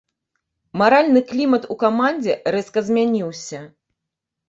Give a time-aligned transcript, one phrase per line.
[0.83, 3.65] Маральны клімат у камандзе рэзка змяніўся.